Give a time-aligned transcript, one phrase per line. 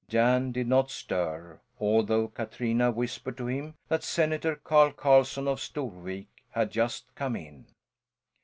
[0.09, 6.25] Jan did not stir, although Katrina whispered to him that Senator Carl Carlson of Storvik
[6.49, 7.67] had just come in.